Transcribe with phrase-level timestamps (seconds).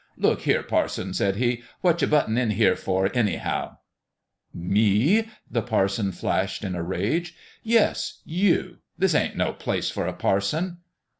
[0.27, 3.77] "Look here, parson!" said he;" what you buttin' in here for, anyhow?""
[4.51, 7.35] Me?" the parson flashed, in a rage."
[7.77, 8.77] Yes you!
[8.97, 10.79] This ain't no place for a parson."